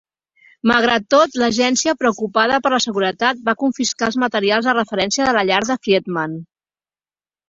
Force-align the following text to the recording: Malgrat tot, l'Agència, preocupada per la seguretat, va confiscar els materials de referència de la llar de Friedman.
Malgrat 0.69 1.03
tot, 1.13 1.35
l'Agència, 1.41 1.93
preocupada 1.99 2.57
per 2.67 2.71
la 2.73 2.79
seguretat, 2.85 3.43
va 3.49 3.55
confiscar 3.65 4.07
els 4.11 4.17
materials 4.23 4.71
de 4.71 4.75
referència 4.79 5.29
de 5.29 5.35
la 5.39 5.45
llar 5.51 5.61
de 5.71 5.77
Friedman. 5.85 6.35